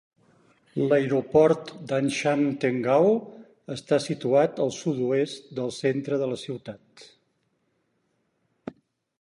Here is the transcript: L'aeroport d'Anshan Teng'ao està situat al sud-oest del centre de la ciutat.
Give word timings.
L'aeroport 0.91 1.73
d'Anshan 1.91 2.41
Teng'ao 2.63 3.11
està 3.77 4.01
situat 4.07 4.63
al 4.65 4.75
sud-oest 4.79 5.55
del 5.61 5.71
centre 5.83 6.23
de 6.25 6.31
la 6.33 6.41
ciutat. 6.49 7.07